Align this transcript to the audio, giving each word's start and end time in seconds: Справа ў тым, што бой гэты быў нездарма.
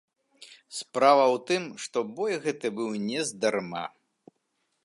Справа 0.77 1.25
ў 1.25 1.37
тым, 1.51 1.63
што 1.85 1.97
бой 2.15 2.33
гэты 2.47 2.67
быў 2.81 2.89
нездарма. 3.07 3.85